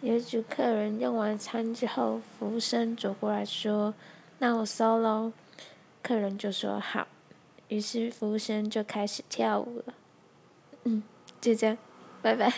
[0.00, 3.92] 有一组客人用完餐之后，服务生走过来说
[4.38, 5.32] ：“那我收喽。”
[6.02, 7.08] 客人就说：“好。”
[7.68, 9.94] 于是服务生就开始跳舞了。
[10.84, 11.02] 嗯，
[11.40, 11.78] 就这样，
[12.22, 12.52] 拜拜。